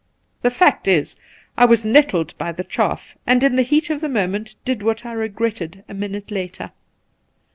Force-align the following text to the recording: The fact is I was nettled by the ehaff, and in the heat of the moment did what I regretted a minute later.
The 0.41 0.49
fact 0.49 0.87
is 0.87 1.15
I 1.55 1.65
was 1.65 1.85
nettled 1.85 2.35
by 2.39 2.53
the 2.53 2.63
ehaff, 2.63 3.13
and 3.27 3.43
in 3.43 3.55
the 3.55 3.61
heat 3.61 3.91
of 3.91 4.01
the 4.01 4.09
moment 4.09 4.55
did 4.65 4.81
what 4.81 5.05
I 5.05 5.11
regretted 5.11 5.83
a 5.87 5.93
minute 5.93 6.31
later. 6.31 6.71